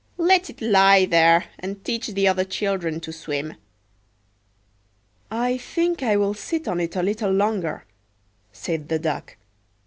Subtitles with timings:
[0.17, 3.13] Let it lie there, and teach the other children to
[5.29, 7.85] swim.""I think I will sit on it a little longer,"
[8.51, 9.37] said the Duck.